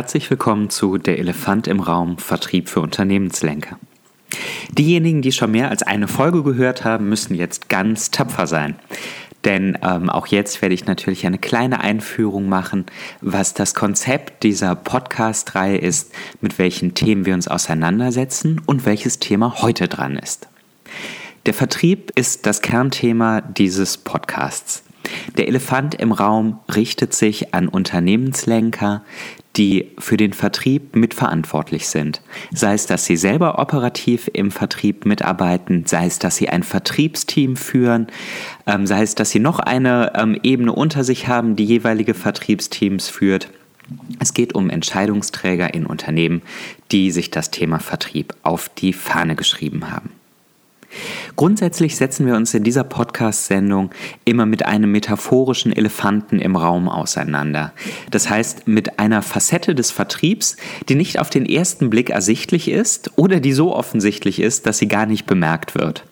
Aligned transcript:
Herzlich 0.00 0.30
willkommen 0.30 0.70
zu 0.70 0.96
Der 0.96 1.18
Elefant 1.18 1.68
im 1.68 1.78
Raum 1.78 2.16
Vertrieb 2.16 2.70
für 2.70 2.80
Unternehmenslenker. 2.80 3.78
Diejenigen, 4.70 5.20
die 5.20 5.30
schon 5.30 5.50
mehr 5.50 5.68
als 5.68 5.82
eine 5.82 6.08
Folge 6.08 6.42
gehört 6.42 6.86
haben, 6.86 7.10
müssen 7.10 7.34
jetzt 7.34 7.68
ganz 7.68 8.10
tapfer 8.10 8.46
sein. 8.46 8.76
Denn 9.44 9.76
ähm, 9.82 10.08
auch 10.08 10.26
jetzt 10.26 10.62
werde 10.62 10.74
ich 10.74 10.86
natürlich 10.86 11.26
eine 11.26 11.36
kleine 11.36 11.80
Einführung 11.80 12.48
machen, 12.48 12.86
was 13.20 13.52
das 13.52 13.74
Konzept 13.74 14.42
dieser 14.42 14.74
Podcast-Reihe 14.74 15.76
ist, 15.76 16.14
mit 16.40 16.58
welchen 16.58 16.94
Themen 16.94 17.26
wir 17.26 17.34
uns 17.34 17.46
auseinandersetzen 17.46 18.62
und 18.64 18.86
welches 18.86 19.18
Thema 19.18 19.60
heute 19.60 19.86
dran 19.86 20.16
ist. 20.16 20.48
Der 21.44 21.52
Vertrieb 21.52 22.10
ist 22.14 22.46
das 22.46 22.62
Kernthema 22.62 23.42
dieses 23.42 23.98
Podcasts. 23.98 24.82
Der 25.36 25.48
Elefant 25.48 25.94
im 25.94 26.12
Raum 26.12 26.60
richtet 26.74 27.14
sich 27.14 27.54
an 27.54 27.68
Unternehmenslenker, 27.68 29.02
die 29.56 29.90
für 29.98 30.16
den 30.16 30.32
Vertrieb 30.32 30.94
mitverantwortlich 30.94 31.88
sind. 31.88 32.22
Sei 32.52 32.74
es, 32.74 32.86
dass 32.86 33.04
sie 33.04 33.16
selber 33.16 33.58
operativ 33.58 34.30
im 34.32 34.50
Vertrieb 34.50 35.06
mitarbeiten, 35.06 35.84
sei 35.86 36.06
es, 36.06 36.18
dass 36.18 36.36
sie 36.36 36.48
ein 36.48 36.62
Vertriebsteam 36.62 37.56
führen, 37.56 38.06
ähm, 38.66 38.86
sei 38.86 39.02
es, 39.02 39.14
dass 39.14 39.30
sie 39.30 39.40
noch 39.40 39.58
eine 39.58 40.12
ähm, 40.14 40.38
Ebene 40.42 40.72
unter 40.72 41.02
sich 41.02 41.26
haben, 41.26 41.56
die 41.56 41.64
jeweilige 41.64 42.14
Vertriebsteams 42.14 43.08
führt. 43.08 43.50
Es 44.20 44.34
geht 44.34 44.54
um 44.54 44.70
Entscheidungsträger 44.70 45.74
in 45.74 45.84
Unternehmen, 45.84 46.42
die 46.92 47.10
sich 47.10 47.30
das 47.30 47.50
Thema 47.50 47.80
Vertrieb 47.80 48.34
auf 48.44 48.68
die 48.68 48.92
Fahne 48.92 49.34
geschrieben 49.34 49.90
haben. 49.90 50.10
Grundsätzlich 51.36 51.96
setzen 51.96 52.26
wir 52.26 52.34
uns 52.34 52.54
in 52.54 52.64
dieser 52.64 52.84
Podcast-Sendung 52.84 53.90
immer 54.24 54.46
mit 54.46 54.66
einem 54.66 54.92
metaphorischen 54.92 55.72
Elefanten 55.72 56.38
im 56.38 56.56
Raum 56.56 56.88
auseinander. 56.88 57.72
Das 58.10 58.28
heißt, 58.28 58.68
mit 58.68 58.98
einer 58.98 59.22
Facette 59.22 59.74
des 59.74 59.90
Vertriebs, 59.90 60.56
die 60.88 60.94
nicht 60.94 61.18
auf 61.18 61.30
den 61.30 61.46
ersten 61.46 61.90
Blick 61.90 62.10
ersichtlich 62.10 62.68
ist 62.68 63.10
oder 63.16 63.40
die 63.40 63.52
so 63.52 63.74
offensichtlich 63.74 64.40
ist, 64.40 64.66
dass 64.66 64.78
sie 64.78 64.88
gar 64.88 65.06
nicht 65.06 65.26
bemerkt 65.26 65.74
wird 65.74 66.04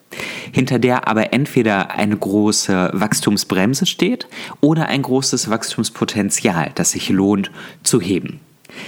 hinter 0.52 0.78
der 0.78 1.06
aber 1.06 1.32
entweder 1.32 1.90
eine 1.90 2.16
große 2.16 2.90
Wachstumsbremse 2.94 3.86
steht 3.86 4.26
oder 4.60 4.86
ein 4.86 5.02
großes 5.02 5.50
Wachstumspotenzial, 5.50 6.72
das 6.74 6.92
sich 6.92 7.10
lohnt 7.10 7.50
zu 7.82 8.00
heben. 8.00 8.40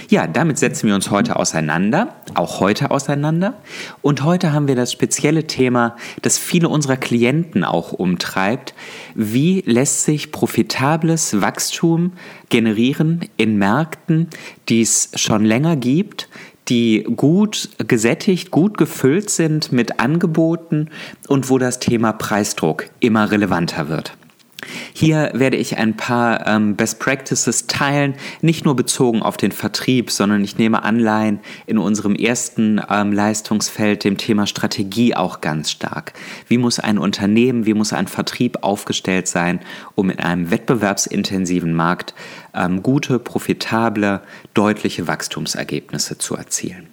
Ja, 0.09 0.27
damit 0.27 0.57
setzen 0.59 0.87
wir 0.87 0.95
uns 0.95 1.09
heute 1.09 1.37
auseinander, 1.37 2.15
auch 2.33 2.59
heute 2.59 2.91
auseinander. 2.91 3.55
Und 4.01 4.23
heute 4.23 4.53
haben 4.53 4.67
wir 4.67 4.75
das 4.75 4.91
spezielle 4.91 5.47
Thema, 5.47 5.95
das 6.21 6.37
viele 6.37 6.69
unserer 6.69 6.97
Klienten 6.97 7.63
auch 7.63 7.91
umtreibt. 7.91 8.73
Wie 9.15 9.63
lässt 9.65 10.03
sich 10.03 10.31
profitables 10.31 11.41
Wachstum 11.41 12.13
generieren 12.49 13.21
in 13.37 13.57
Märkten, 13.57 14.27
die 14.69 14.81
es 14.81 15.09
schon 15.15 15.45
länger 15.45 15.75
gibt, 15.75 16.29
die 16.69 17.03
gut 17.15 17.69
gesättigt, 17.87 18.51
gut 18.51 18.77
gefüllt 18.77 19.29
sind 19.29 19.71
mit 19.71 19.99
Angeboten 19.99 20.89
und 21.27 21.49
wo 21.49 21.57
das 21.57 21.79
Thema 21.79 22.13
Preisdruck 22.13 22.85
immer 22.99 23.31
relevanter 23.31 23.89
wird. 23.89 24.13
Hier 24.93 25.31
werde 25.33 25.57
ich 25.57 25.77
ein 25.77 25.97
paar 25.97 26.47
ähm, 26.47 26.75
Best 26.75 26.99
Practices 26.99 27.67
teilen, 27.67 28.15
nicht 28.41 28.65
nur 28.65 28.75
bezogen 28.75 29.21
auf 29.21 29.37
den 29.37 29.51
Vertrieb, 29.51 30.11
sondern 30.11 30.43
ich 30.43 30.57
nehme 30.57 30.83
Anleihen 30.83 31.39
in 31.65 31.77
unserem 31.77 32.15
ersten 32.15 32.81
ähm, 32.89 33.11
Leistungsfeld, 33.11 34.03
dem 34.03 34.17
Thema 34.17 34.47
Strategie 34.47 35.15
auch 35.15 35.41
ganz 35.41 35.71
stark. 35.71 36.13
Wie 36.47 36.57
muss 36.57 36.79
ein 36.79 36.97
Unternehmen, 36.97 37.65
wie 37.65 37.73
muss 37.73 37.93
ein 37.93 38.07
Vertrieb 38.07 38.59
aufgestellt 38.61 39.27
sein, 39.27 39.59
um 39.95 40.09
in 40.09 40.19
einem 40.19 40.51
wettbewerbsintensiven 40.51 41.73
Markt 41.73 42.13
ähm, 42.53 42.83
gute, 42.83 43.19
profitable, 43.19 44.21
deutliche 44.53 45.07
Wachstumsergebnisse 45.07 46.17
zu 46.17 46.35
erzielen? 46.35 46.90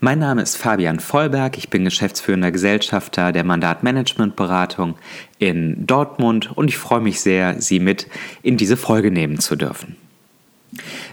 Mein 0.00 0.18
Name 0.18 0.42
ist 0.42 0.56
Fabian 0.56 0.98
Vollberg, 0.98 1.56
ich 1.56 1.70
bin 1.70 1.84
geschäftsführender 1.84 2.50
Gesellschafter 2.50 3.30
der 3.30 3.44
Mandatmanagementberatung 3.44 4.96
in 5.38 5.86
Dortmund 5.86 6.50
und 6.56 6.68
ich 6.68 6.78
freue 6.78 7.00
mich 7.00 7.20
sehr, 7.20 7.60
Sie 7.60 7.78
mit 7.78 8.08
in 8.42 8.56
diese 8.56 8.76
Folge 8.76 9.12
nehmen 9.12 9.38
zu 9.38 9.54
dürfen. 9.54 9.96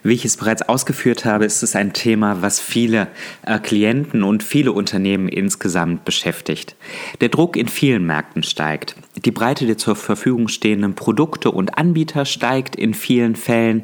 Wie 0.03 0.13
ich 0.13 0.25
es 0.25 0.37
bereits 0.37 0.63
ausgeführt 0.63 1.25
habe, 1.25 1.45
ist 1.45 1.61
es 1.61 1.75
ein 1.75 1.93
Thema, 1.93 2.41
was 2.41 2.59
viele 2.59 3.07
äh, 3.45 3.59
Klienten 3.59 4.23
und 4.23 4.41
viele 4.41 4.71
Unternehmen 4.71 5.27
insgesamt 5.27 6.05
beschäftigt. 6.05 6.75
Der 7.21 7.29
Druck 7.29 7.55
in 7.55 7.67
vielen 7.67 8.05
Märkten 8.05 8.41
steigt. 8.41 8.95
Die 9.23 9.31
Breite 9.31 9.67
der 9.67 9.77
zur 9.77 9.95
Verfügung 9.95 10.47
stehenden 10.47 10.95
Produkte 10.95 11.51
und 11.51 11.77
Anbieter 11.77 12.25
steigt 12.25 12.75
in 12.75 12.95
vielen 12.95 13.35
Fällen. 13.35 13.83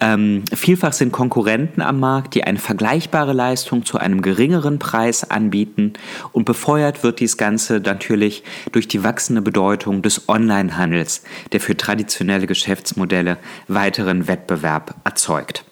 Ähm, 0.00 0.44
vielfach 0.52 0.92
sind 0.92 1.12
Konkurrenten 1.12 1.80
am 1.80 2.00
Markt, 2.00 2.34
die 2.34 2.44
eine 2.44 2.58
vergleichbare 2.58 3.32
Leistung 3.32 3.84
zu 3.84 3.98
einem 3.98 4.22
geringeren 4.22 4.78
Preis 4.78 5.30
anbieten 5.30 5.92
und 6.32 6.44
befeuert 6.44 7.02
wird 7.02 7.20
dies 7.20 7.36
Ganze 7.36 7.80
natürlich 7.80 8.42
durch 8.72 8.88
die 8.88 9.04
wachsende 9.04 9.42
Bedeutung 9.42 10.02
des 10.02 10.28
Onlinehandels, 10.28 11.22
der 11.52 11.60
für 11.60 11.76
traditionelle 11.76 12.46
Geschäftsmodelle 12.46 13.38
weiteren 13.68 14.26
Wettbewerb 14.26 14.94
erzeugt. 15.04 15.64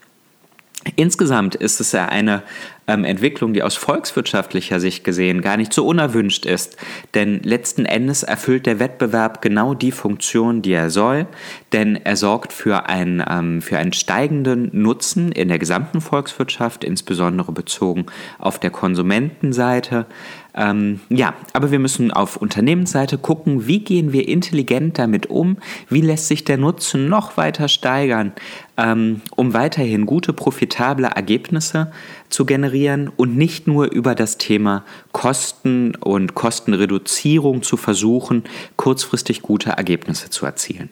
Insgesamt 0.97 1.55
ist 1.55 1.81
es 1.81 1.93
ja 1.93 2.07
eine 2.07 2.43
ähm, 2.87 3.05
Entwicklung, 3.05 3.53
die 3.53 3.63
aus 3.63 3.77
volkswirtschaftlicher 3.77 4.81
Sicht 4.81 5.05
gesehen 5.05 5.41
gar 5.41 5.57
nicht 5.57 5.73
so 5.73 5.87
unerwünscht 5.87 6.47
ist. 6.47 6.77
Denn 7.15 7.41
letzten 7.43 7.85
Endes 7.85 8.23
erfüllt 8.23 8.67
der 8.67 8.79
Wettbewerb 8.79 9.41
genau 9.43 9.75
die 9.75 9.93
Funktion, 9.93 10.63
die 10.63 10.73
er 10.73 10.91
soll. 10.91 11.27
Denn 11.73 11.97
er 11.97 12.17
sorgt 12.17 12.53
für, 12.53 12.89
ein, 12.89 13.25
ähm, 13.29 13.63
für 13.63 13.79
einen 13.79 13.93
steigenden 13.93 14.71
Nutzen 14.73 15.33
in 15.33 15.49
der 15.49 15.59
gesamten 15.59 16.01
Volkswirtschaft, 16.01 16.85
insbesondere 16.85 17.53
bezogen 17.53 18.07
auf 18.39 18.59
der 18.59 18.71
Konsumentenseite. 18.71 20.07
Ähm, 20.55 21.01
ja, 21.09 21.35
aber 21.55 21.71
wir 21.71 21.79
müssen 21.79 22.11
auf 22.11 22.37
Unternehmensseite 22.37 23.17
gucken, 23.17 23.67
wie 23.67 23.81
gehen 23.81 24.13
wir 24.13 24.29
intelligent 24.29 24.99
damit 24.99 25.27
um, 25.27 25.57
wie 25.89 26.03
lässt 26.03 26.29
sich 26.29 26.45
der 26.45 26.59
Nutzen 26.59 27.09
noch 27.09 27.37
weiter 27.37 27.69
steigern, 27.69 28.33
ähm, 28.77 29.23
um 29.35 29.55
weiterhin 29.55 30.05
gute, 30.05 30.33
profitable 30.33 31.07
Ergebnisse 31.07 31.91
zu 32.29 32.45
generieren 32.45 33.11
und 33.17 33.37
nicht 33.37 33.67
nur 33.67 33.91
über 33.91 34.15
das 34.15 34.37
Thema 34.37 34.85
Kosten 35.13 35.95
und 35.97 36.35
Kostenreduzierung 36.35 37.63
zu 37.63 37.77
versuchen, 37.77 38.45
kurzfristig 38.77 39.41
gute 39.41 39.71
Ergebnisse 39.71 40.29
zu 40.29 40.45
erzielen. 40.45 40.91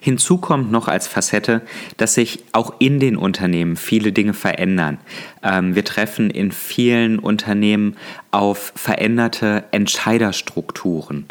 Hinzu 0.00 0.38
kommt 0.38 0.70
noch 0.70 0.88
als 0.88 1.08
Facette, 1.08 1.62
dass 1.96 2.14
sich 2.14 2.44
auch 2.52 2.74
in 2.78 3.00
den 3.00 3.16
Unternehmen 3.16 3.76
viele 3.76 4.12
Dinge 4.12 4.34
verändern. 4.34 4.98
Ähm, 5.42 5.74
wir 5.74 5.84
treffen 5.84 6.30
in 6.30 6.52
vielen 6.52 7.18
Unternehmen 7.18 7.96
auf 8.30 8.72
veränderte 8.76 9.64
Entscheiderstrukturen. 9.72 11.26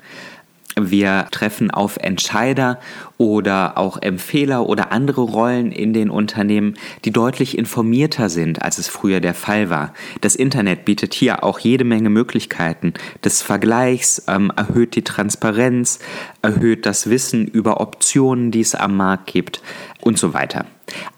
Wir 0.80 1.28
treffen 1.32 1.72
auf 1.72 1.98
Entscheider 1.98 2.80
oder 3.18 3.80
auch 3.80 4.00
Empfehler 4.00 4.70
oder 4.70 4.92
andere 4.92 5.22
Rollen 5.22 5.72
in 5.72 5.92
den 5.92 6.12
Unternehmen, 6.12 6.76
die 7.04 7.12
deutlich 7.12 7.58
informierter 7.58 8.30
sind, 8.30 8.62
als 8.62 8.78
es 8.78 8.88
früher 8.88 9.20
der 9.20 9.34
Fall 9.34 9.72
war. 9.72 9.94
Das 10.22 10.36
Internet 10.36 10.86
bietet 10.86 11.16
hier 11.16 11.44
auch 11.44 11.58
jede 11.58 11.84
Menge 11.84 12.12
Möglichkeiten 12.12 12.94
des 13.24 13.42
Vergleichs, 13.42 14.24
ähm, 14.28 14.52
erhöht 14.56 14.96
die 14.96 15.04
Transparenz, 15.04 16.00
erhöht 16.44 16.86
das 16.86 17.10
Wissen 17.10 17.48
über 17.48 17.82
Optionen, 17.82 18.52
die 18.52 18.62
es 18.62 18.76
am 18.76 18.96
Markt 18.96 19.28
gibt 19.28 19.62
und 20.02 20.20
so 20.20 20.34
weiter. 20.36 20.66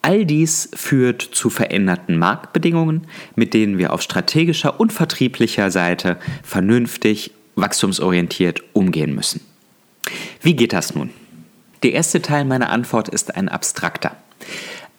All 0.02 0.26
dies 0.26 0.70
führt 0.74 1.22
zu 1.22 1.50
veränderten 1.50 2.18
Marktbedingungen, 2.18 3.08
mit 3.36 3.54
denen 3.54 3.78
wir 3.78 3.94
auf 3.94 4.02
strategischer 4.02 4.80
und 4.80 4.94
vertrieblicher 4.94 5.70
Seite 5.70 6.18
vernünftig 6.44 7.32
wachstumsorientiert 7.56 8.64
umgehen 8.74 9.14
müssen. 9.14 9.42
Wie 10.42 10.56
geht 10.56 10.72
das 10.72 10.96
nun? 10.96 11.10
Der 11.84 11.92
erste 11.92 12.22
Teil 12.22 12.46
meiner 12.46 12.70
Antwort 12.70 13.10
ist 13.10 13.36
ein 13.36 13.50
abstrakter. 13.50 14.16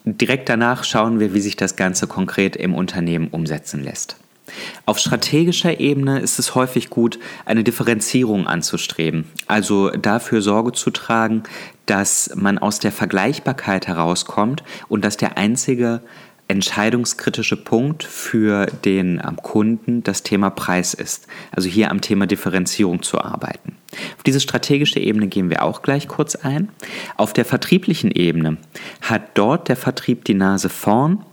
Direkt 0.05 0.49
danach 0.49 0.85
schauen 0.85 1.19
wir, 1.19 1.33
wie 1.33 1.41
sich 1.41 1.57
das 1.57 1.77
Ganze 1.77 2.07
konkret 2.07 2.57
im 2.57 2.75
Unternehmen 2.75 3.29
umsetzen 3.29 3.83
lässt. 3.83 4.17
Auf 4.85 4.99
strategischer 4.99 5.81
Ebene 5.81 6.19
ist 6.19 6.39
es 6.39 6.55
häufig 6.55 6.91
gut, 6.91 7.19
eine 7.47 7.65
Differenzierung 7.65 8.47
anzustreben, 8.47 9.25
also 9.47 9.91
dafür 9.91 10.43
Sorge 10.43 10.73
zu 10.73 10.91
tragen, 10.91 11.45
dass 11.87 12.33
man 12.35 12.59
aus 12.59 12.79
der 12.79 12.93
Vergleichbarkeit 12.93 13.87
herauskommt 13.87 14.65
und 14.89 15.05
dass 15.05 15.17
der 15.17 15.39
einzige 15.39 16.03
entscheidungskritische 16.49 17.57
Punkt 17.57 18.03
für 18.03 18.67
den 18.67 19.23
Kunden 19.43 20.03
das 20.03 20.25
Thema 20.25 20.51
Preis 20.51 20.95
ist. 20.95 21.29
Also 21.53 21.69
hier 21.69 21.91
am 21.91 22.01
Thema 22.01 22.27
Differenzierung 22.27 23.03
zu 23.03 23.21
arbeiten. 23.21 23.77
Auf 24.17 24.23
diese 24.25 24.41
strategische 24.41 25.01
Ebene 25.01 25.27
gehen 25.29 25.51
wir 25.51 25.63
auch 25.63 25.83
gleich 25.83 26.09
kurz 26.09 26.37
ein. 26.37 26.69
Auf 27.17 27.33
der 27.33 27.45
vertrieblichen 27.45 28.11
Ebene 28.11 28.57
hat 29.01 29.23
dort 29.35 29.69
der 29.69 29.77
Vertrieb 29.77 30.25
die 30.25 30.35
Nase 30.35 30.69
vorn 30.69 31.25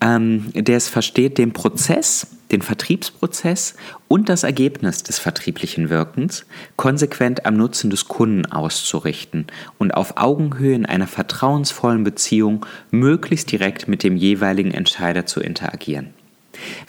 ähm, 0.00 0.50
der 0.54 0.76
es 0.76 0.88
versteht, 0.88 1.38
den 1.38 1.52
Prozess, 1.52 2.28
den 2.52 2.62
Vertriebsprozess 2.62 3.74
und 4.06 4.28
das 4.28 4.42
Ergebnis 4.42 5.02
des 5.02 5.18
vertrieblichen 5.18 5.90
Wirkens 5.90 6.46
konsequent 6.76 7.46
am 7.46 7.56
Nutzen 7.56 7.90
des 7.90 8.06
Kunden 8.06 8.46
auszurichten 8.46 9.46
und 9.78 9.92
auf 9.92 10.16
Augenhöhe 10.16 10.74
in 10.74 10.86
einer 10.86 11.06
vertrauensvollen 11.06 12.04
Beziehung 12.04 12.64
möglichst 12.90 13.50
direkt 13.50 13.88
mit 13.88 14.02
dem 14.02 14.16
jeweiligen 14.16 14.72
Entscheider 14.72 15.26
zu 15.26 15.40
interagieren. 15.40 16.14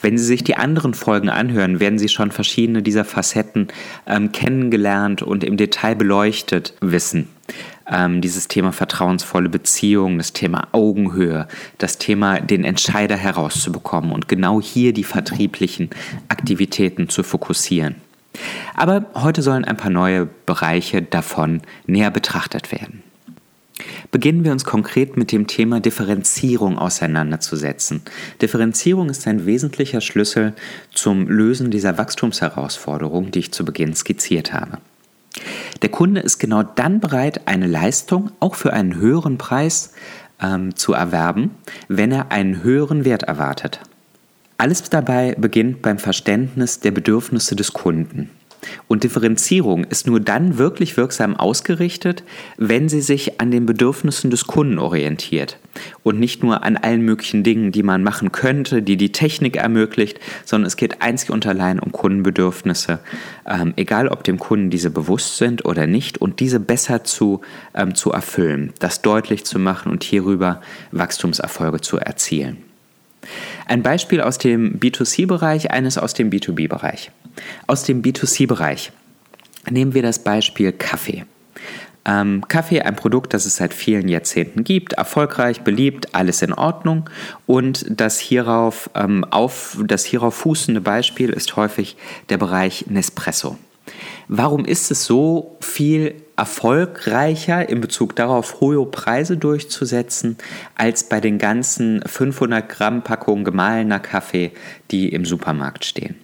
Wenn 0.00 0.18
Sie 0.18 0.24
sich 0.24 0.44
die 0.44 0.56
anderen 0.56 0.94
Folgen 0.94 1.28
anhören, 1.28 1.80
werden 1.80 1.98
Sie 1.98 2.08
schon 2.08 2.30
verschiedene 2.30 2.82
dieser 2.82 3.04
Facetten 3.04 3.68
ähm, 4.06 4.32
kennengelernt 4.32 5.22
und 5.22 5.44
im 5.44 5.56
Detail 5.56 5.94
beleuchtet 5.94 6.74
wissen 6.80 7.28
ähm, 7.90 8.20
dieses 8.20 8.48
Thema 8.48 8.72
vertrauensvolle 8.72 9.48
Beziehungen, 9.48 10.18
das 10.18 10.32
Thema 10.32 10.68
Augenhöhe, 10.72 11.48
das 11.78 11.98
Thema 11.98 12.40
den 12.40 12.64
Entscheider 12.64 13.16
herauszubekommen 13.16 14.12
und 14.12 14.28
genau 14.28 14.60
hier 14.60 14.92
die 14.92 15.04
vertrieblichen 15.04 15.90
Aktivitäten 16.28 17.08
zu 17.08 17.22
fokussieren. 17.22 17.96
Aber 18.74 19.06
heute 19.14 19.42
sollen 19.42 19.64
ein 19.64 19.76
paar 19.76 19.90
neue 19.90 20.26
Bereiche 20.46 21.02
davon 21.02 21.62
näher 21.86 22.10
betrachtet 22.10 22.70
werden. 22.72 23.02
Beginnen 24.10 24.44
wir 24.44 24.52
uns 24.52 24.64
konkret 24.64 25.16
mit 25.16 25.32
dem 25.32 25.46
Thema 25.46 25.80
Differenzierung 25.80 26.78
auseinanderzusetzen. 26.78 28.02
Differenzierung 28.42 29.08
ist 29.08 29.26
ein 29.26 29.46
wesentlicher 29.46 30.00
Schlüssel 30.00 30.54
zum 30.92 31.28
Lösen 31.28 31.70
dieser 31.70 31.98
Wachstumsherausforderung, 31.98 33.30
die 33.30 33.40
ich 33.40 33.52
zu 33.52 33.64
Beginn 33.64 33.94
skizziert 33.94 34.52
habe. 34.52 34.78
Der 35.82 35.90
Kunde 35.90 36.20
ist 36.20 36.38
genau 36.38 36.62
dann 36.62 37.00
bereit, 37.00 37.42
eine 37.46 37.66
Leistung 37.66 38.30
auch 38.40 38.54
für 38.54 38.72
einen 38.72 38.96
höheren 38.96 39.38
Preis 39.38 39.92
ähm, 40.42 40.74
zu 40.76 40.92
erwerben, 40.92 41.52
wenn 41.88 42.12
er 42.12 42.32
einen 42.32 42.62
höheren 42.62 43.04
Wert 43.04 43.22
erwartet. 43.24 43.80
Alles 44.58 44.90
dabei 44.90 45.34
beginnt 45.38 45.82
beim 45.82 45.98
Verständnis 45.98 46.80
der 46.80 46.90
Bedürfnisse 46.90 47.56
des 47.56 47.72
Kunden. 47.72 48.30
Und 48.88 49.04
Differenzierung 49.04 49.84
ist 49.84 50.06
nur 50.06 50.20
dann 50.20 50.58
wirklich 50.58 50.96
wirksam 50.96 51.36
ausgerichtet, 51.36 52.24
wenn 52.56 52.88
sie 52.88 53.00
sich 53.00 53.40
an 53.40 53.50
den 53.50 53.66
Bedürfnissen 53.66 54.30
des 54.30 54.46
Kunden 54.46 54.78
orientiert 54.78 55.58
und 56.02 56.18
nicht 56.18 56.42
nur 56.42 56.62
an 56.62 56.76
allen 56.76 57.02
möglichen 57.02 57.42
Dingen, 57.42 57.72
die 57.72 57.82
man 57.82 58.02
machen 58.02 58.32
könnte, 58.32 58.82
die 58.82 58.96
die 58.96 59.12
Technik 59.12 59.56
ermöglicht, 59.56 60.20
sondern 60.44 60.66
es 60.66 60.76
geht 60.76 61.02
einzig 61.02 61.30
und 61.30 61.46
allein 61.46 61.78
um 61.78 61.92
Kundenbedürfnisse, 61.92 63.00
ähm, 63.46 63.72
egal 63.76 64.08
ob 64.08 64.24
dem 64.24 64.38
Kunden 64.38 64.70
diese 64.70 64.90
bewusst 64.90 65.36
sind 65.36 65.64
oder 65.64 65.86
nicht, 65.86 66.18
und 66.18 66.40
diese 66.40 66.60
besser 66.60 67.04
zu, 67.04 67.40
ähm, 67.74 67.94
zu 67.94 68.12
erfüllen, 68.12 68.72
das 68.78 69.02
deutlich 69.02 69.44
zu 69.44 69.58
machen 69.58 69.90
und 69.90 70.04
hierüber 70.04 70.60
Wachstumserfolge 70.92 71.80
zu 71.80 71.98
erzielen. 71.98 72.58
Ein 73.66 73.82
Beispiel 73.82 74.20
aus 74.20 74.38
dem 74.38 74.80
B2C-Bereich, 74.80 75.70
eines 75.70 75.98
aus 75.98 76.14
dem 76.14 76.30
B2B-Bereich. 76.30 77.12
Aus 77.66 77.84
dem 77.84 78.02
B2C-Bereich 78.02 78.92
nehmen 79.70 79.94
wir 79.94 80.02
das 80.02 80.20
Beispiel 80.20 80.72
Kaffee. 80.72 81.24
Ähm, 82.04 82.44
Kaffee, 82.48 82.80
ein 82.80 82.96
Produkt, 82.96 83.34
das 83.34 83.44
es 83.44 83.56
seit 83.56 83.74
vielen 83.74 84.08
Jahrzehnten 84.08 84.64
gibt, 84.64 84.94
erfolgreich, 84.94 85.60
beliebt, 85.60 86.14
alles 86.14 86.40
in 86.42 86.52
Ordnung. 86.52 87.10
Und 87.46 87.84
das 87.88 88.18
hierauf, 88.18 88.90
ähm, 88.94 89.24
auf, 89.24 89.78
das 89.84 90.04
hierauf 90.04 90.34
fußende 90.34 90.80
Beispiel 90.80 91.30
ist 91.30 91.56
häufig 91.56 91.96
der 92.30 92.38
Bereich 92.38 92.86
Nespresso. 92.88 93.58
Warum 94.28 94.64
ist 94.64 94.90
es 94.90 95.04
so 95.04 95.58
viel 95.60 96.14
erfolgreicher 96.36 97.68
in 97.68 97.80
Bezug 97.80 98.16
darauf, 98.16 98.60
hohe 98.60 98.86
Preise 98.86 99.36
durchzusetzen, 99.36 100.38
als 100.76 101.08
bei 101.08 101.20
den 101.20 101.38
ganzen 101.38 102.02
500 102.06 102.68
Gramm 102.68 103.02
Packungen 103.02 103.44
gemahlener 103.44 103.98
Kaffee, 103.98 104.52
die 104.90 105.08
im 105.10 105.24
Supermarkt 105.24 105.84
stehen? 105.84 106.14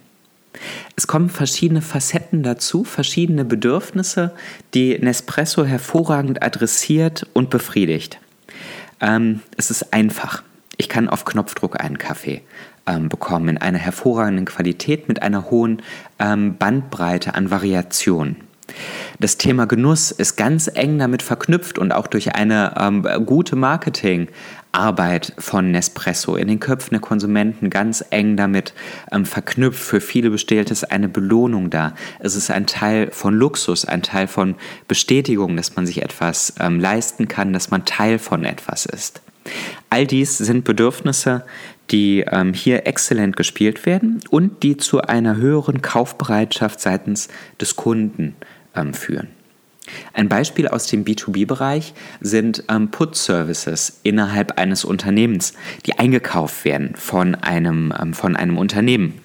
Es 0.99 1.05
kommen 1.05 1.29
verschiedene 1.29 1.83
Facetten 1.83 2.41
dazu, 2.41 2.83
verschiedene 2.83 3.45
Bedürfnisse, 3.45 4.33
die 4.73 4.97
Nespresso 4.97 5.63
hervorragend 5.63 6.41
adressiert 6.41 7.27
und 7.33 7.51
befriedigt. 7.51 8.19
Ähm, 8.99 9.41
es 9.57 9.69
ist 9.69 9.93
einfach. 9.93 10.41
Ich 10.75 10.89
kann 10.89 11.07
auf 11.07 11.23
Knopfdruck 11.23 11.79
einen 11.79 11.99
Kaffee 11.99 12.41
ähm, 12.87 13.09
bekommen 13.09 13.49
in 13.49 13.57
einer 13.59 13.77
hervorragenden 13.77 14.45
Qualität 14.45 15.07
mit 15.07 15.21
einer 15.21 15.51
hohen 15.51 15.83
ähm, 16.17 16.57
Bandbreite 16.57 17.35
an 17.35 17.51
Variationen. 17.51 18.37
Das 19.19 19.37
Thema 19.37 19.67
Genuss 19.67 20.09
ist 20.09 20.35
ganz 20.35 20.67
eng 20.73 20.97
damit 20.97 21.21
verknüpft 21.21 21.77
und 21.77 21.91
auch 21.91 22.07
durch 22.07 22.33
eine 22.33 22.73
ähm, 22.79 23.07
gute 23.25 23.55
Marketingarbeit 24.77 25.33
von 25.39 25.71
Nespresso 25.71 26.35
in 26.35 26.47
den 26.47 26.59
Köpfen 26.59 26.91
der 26.91 26.99
Konsumenten 26.99 27.69
ganz 27.69 28.05
eng 28.11 28.37
damit 28.37 28.73
ähm, 29.11 29.25
verknüpft. 29.25 29.81
Für 29.81 30.01
viele 30.01 30.29
bestellt 30.29 30.69
es 30.69 30.83
eine 30.83 31.09
Belohnung 31.09 31.69
da. 31.69 31.93
Es 32.19 32.35
ist 32.35 32.51
ein 32.51 32.67
Teil 32.67 33.09
von 33.11 33.33
Luxus, 33.33 33.85
ein 33.85 34.03
Teil 34.03 34.27
von 34.27 34.55
Bestätigung, 34.87 35.57
dass 35.57 35.75
man 35.75 35.87
sich 35.87 36.03
etwas 36.03 36.53
ähm, 36.59 36.79
leisten 36.79 37.27
kann, 37.27 37.53
dass 37.53 37.71
man 37.71 37.85
Teil 37.85 38.19
von 38.19 38.43
etwas 38.43 38.85
ist. 38.85 39.21
All 39.89 40.05
dies 40.05 40.37
sind 40.37 40.63
Bedürfnisse, 40.63 41.45
die 41.89 42.25
ähm, 42.29 42.53
hier 42.53 42.85
exzellent 42.85 43.35
gespielt 43.35 43.85
werden 43.85 44.19
und 44.29 44.61
die 44.61 44.77
zu 44.77 45.01
einer 45.01 45.37
höheren 45.37 45.81
Kaufbereitschaft 45.81 46.79
seitens 46.79 47.29
des 47.59 47.75
Kunden 47.77 48.35
ähm, 48.75 48.93
führen. 48.93 49.29
Ein 50.13 50.29
Beispiel 50.29 50.67
aus 50.67 50.87
dem 50.87 51.05
B2B-Bereich 51.05 51.93
sind 52.21 52.63
ähm, 52.69 52.91
Put-Services 52.91 53.99
innerhalb 54.03 54.57
eines 54.57 54.85
Unternehmens, 54.85 55.53
die 55.85 55.97
eingekauft 55.97 56.65
werden 56.65 56.93
von 56.95 57.35
einem, 57.35 57.93
ähm, 57.99 58.13
von 58.13 58.35
einem 58.35 58.57
Unternehmen. 58.57 59.21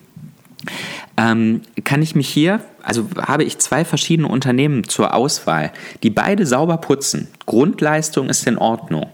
Ähm, 1.17 1.61
kann 1.85 2.03
ich 2.03 2.15
mich 2.15 2.29
hier, 2.29 2.61
also 2.83 3.09
habe 3.17 3.45
ich 3.45 3.59
zwei 3.59 3.85
verschiedene 3.85 4.29
Unternehmen 4.29 4.89
zur 4.89 5.15
Auswahl, 5.15 5.73
die 6.03 6.11
beide 6.11 6.47
sauber 6.47 6.79
putzen. 6.79 7.29
Grundleistung 7.47 8.29
ist 8.29 8.47
in 8.47 8.59
Ordnung 8.59 9.11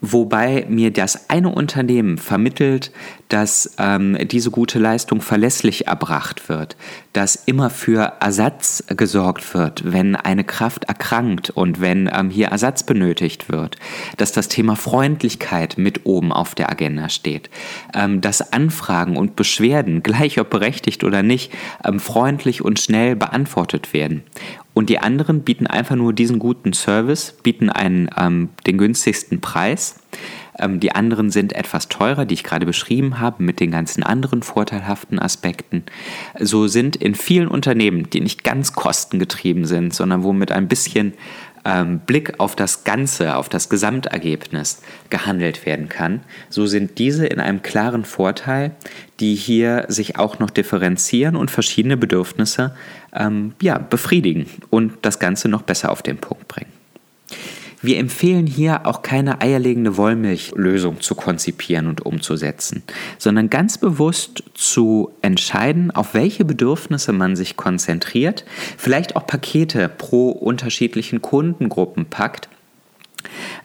wobei 0.00 0.66
mir 0.68 0.92
das 0.92 1.30
eine 1.30 1.50
Unternehmen 1.50 2.18
vermittelt, 2.18 2.90
dass 3.28 3.74
ähm, 3.78 4.18
diese 4.28 4.50
gute 4.50 4.78
Leistung 4.78 5.20
verlässlich 5.20 5.86
erbracht 5.86 6.48
wird, 6.48 6.76
dass 7.12 7.36
immer 7.36 7.70
für 7.70 8.14
Ersatz 8.20 8.84
gesorgt 8.88 9.54
wird, 9.54 9.92
wenn 9.92 10.16
eine 10.16 10.44
Kraft 10.44 10.84
erkrankt 10.84 11.50
und 11.50 11.80
wenn 11.80 12.10
ähm, 12.12 12.30
hier 12.30 12.48
Ersatz 12.48 12.82
benötigt 12.82 13.50
wird, 13.50 13.76
dass 14.16 14.32
das 14.32 14.48
Thema 14.48 14.74
Freundlichkeit 14.74 15.78
mit 15.78 16.06
oben 16.06 16.32
auf 16.32 16.54
der 16.54 16.70
Agenda 16.70 17.08
steht, 17.08 17.50
ähm, 17.94 18.20
dass 18.20 18.52
Anfragen 18.52 19.16
und 19.16 19.36
Beschwerden, 19.36 20.02
gleich 20.02 20.40
ob 20.40 20.50
berechtigt 20.50 21.04
oder 21.04 21.22
nicht, 21.22 21.52
ähm, 21.84 22.00
freundlich 22.00 22.64
und 22.64 22.80
schnell 22.80 23.14
beantwortet 23.16 23.92
werden 23.92 24.24
und 24.80 24.88
die 24.88 24.98
anderen 24.98 25.42
bieten 25.42 25.66
einfach 25.66 25.94
nur 25.94 26.14
diesen 26.14 26.38
guten 26.38 26.72
Service, 26.72 27.34
bieten 27.42 27.68
einen, 27.68 28.08
ähm, 28.16 28.48
den 28.66 28.78
günstigsten 28.78 29.42
Preis. 29.42 29.96
Ähm, 30.58 30.80
die 30.80 30.92
anderen 30.92 31.28
sind 31.28 31.52
etwas 31.52 31.90
teurer, 31.90 32.24
die 32.24 32.32
ich 32.32 32.44
gerade 32.44 32.64
beschrieben 32.64 33.20
habe, 33.20 33.42
mit 33.42 33.60
den 33.60 33.72
ganzen 33.72 34.02
anderen 34.02 34.42
vorteilhaften 34.42 35.18
Aspekten. 35.18 35.84
So 36.38 36.66
sind 36.66 36.96
in 36.96 37.14
vielen 37.14 37.48
Unternehmen, 37.48 38.08
die 38.08 38.22
nicht 38.22 38.42
ganz 38.42 38.72
kostengetrieben 38.72 39.66
sind, 39.66 39.92
sondern 39.92 40.22
wo 40.22 40.32
mit 40.32 40.50
ein 40.50 40.66
bisschen 40.66 41.12
ähm, 41.64 42.00
Blick 42.00 42.40
auf 42.40 42.56
das 42.56 42.84
Ganze, 42.84 43.36
auf 43.36 43.48
das 43.48 43.68
Gesamtergebnis 43.68 44.82
gehandelt 45.10 45.66
werden 45.66 45.88
kann, 45.88 46.20
so 46.48 46.66
sind 46.66 46.98
diese 46.98 47.26
in 47.26 47.40
einem 47.40 47.62
klaren 47.62 48.04
Vorteil, 48.04 48.72
die 49.20 49.34
hier 49.34 49.84
sich 49.88 50.18
auch 50.18 50.38
noch 50.38 50.50
differenzieren 50.50 51.36
und 51.36 51.50
verschiedene 51.50 51.96
Bedürfnisse 51.96 52.74
ähm, 53.12 53.54
ja, 53.60 53.78
befriedigen 53.78 54.46
und 54.70 54.94
das 55.02 55.18
Ganze 55.18 55.48
noch 55.48 55.62
besser 55.62 55.90
auf 55.92 56.02
den 56.02 56.18
Punkt 56.18 56.48
bringen. 56.48 56.79
Wir 57.82 57.98
empfehlen 57.98 58.46
hier 58.46 58.86
auch 58.86 59.02
keine 59.02 59.40
eierlegende 59.40 59.96
Wollmilchlösung 59.96 61.00
zu 61.00 61.14
konzipieren 61.14 61.86
und 61.86 62.04
umzusetzen, 62.04 62.82
sondern 63.16 63.48
ganz 63.48 63.78
bewusst 63.78 64.44
zu 64.54 65.10
entscheiden, 65.22 65.90
auf 65.90 66.12
welche 66.12 66.44
Bedürfnisse 66.44 67.12
man 67.12 67.36
sich 67.36 67.56
konzentriert, 67.56 68.44
vielleicht 68.76 69.16
auch 69.16 69.26
Pakete 69.26 69.88
pro 69.88 70.30
unterschiedlichen 70.30 71.22
Kundengruppen 71.22 72.06
packt 72.06 72.48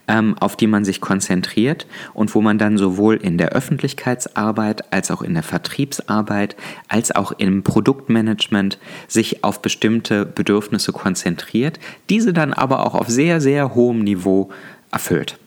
ähm, 0.08 0.36
auf 0.38 0.56
die 0.56 0.66
man 0.66 0.84
sich 0.84 1.00
konzentriert 1.00 1.86
und 2.14 2.34
wo 2.34 2.40
man 2.40 2.58
dann 2.58 2.78
sowohl 2.78 3.16
in 3.16 3.38
der 3.38 3.50
Öffentlichkeitsarbeit 3.50 4.92
als 4.92 5.10
auch 5.10 5.22
in 5.22 5.34
der 5.34 5.42
Vertriebsarbeit 5.42 6.56
als 6.88 7.14
auch 7.14 7.32
im 7.32 7.62
Produktmanagement 7.62 8.78
sich 9.08 9.44
auf 9.44 9.62
bestimmte 9.62 10.26
Bedürfnisse 10.26 10.92
konzentriert, 10.92 11.78
diese 12.10 12.32
dann 12.32 12.52
aber 12.52 12.86
auch 12.86 12.94
auf 12.94 13.08
sehr, 13.08 13.40
sehr 13.40 13.74
hohem 13.74 14.04
Niveau 14.04 14.50
erfüllt. 14.90 15.38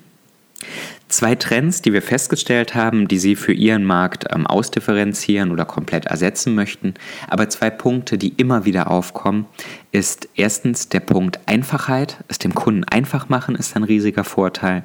Zwei 1.10 1.34
Trends, 1.34 1.82
die 1.82 1.92
wir 1.92 2.04
festgestellt 2.04 2.76
haben, 2.76 3.08
die 3.08 3.18
Sie 3.18 3.36
für 3.36 3.52
Ihren 3.52 3.84
Markt 3.84 4.26
ähm, 4.30 4.46
ausdifferenzieren 4.46 5.52
oder 5.52 5.66
komplett 5.66 6.06
ersetzen 6.06 6.54
möchten, 6.54 6.94
aber 7.28 7.50
zwei 7.50 7.72
Punkte, 7.72 8.20
die 8.20 8.30
immer 8.38 8.64
wieder 8.66 8.92
aufkommen, 8.92 9.48
ist 9.92 10.30
erstens 10.36 10.88
der 10.90 11.00
Punkt 11.00 11.40
Einfachheit, 11.48 12.18
es 12.28 12.38
dem 12.38 12.54
Kunden 12.54 12.84
einfach 12.84 13.28
machen, 13.28 13.56
ist 13.56 13.76
ein 13.76 13.84
riesiger 13.84 14.24
Vorteil. 14.24 14.84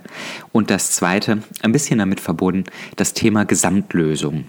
Und 0.51 0.71
das 0.71 0.93
zweite, 0.93 1.43
ein 1.61 1.73
bisschen 1.73 1.99
damit 1.99 2.21
verbunden, 2.21 2.65
das 2.97 3.13
Thema 3.13 3.45
Gesamtlösung. 3.45 4.47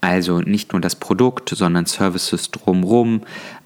Also 0.00 0.40
nicht 0.40 0.72
nur 0.72 0.80
das 0.80 0.96
Produkt, 0.96 1.50
sondern 1.50 1.86
Services 1.86 2.50
drumherum. 2.50 3.22